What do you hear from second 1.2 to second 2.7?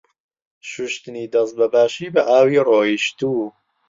دەست بە باشی بە ئاوی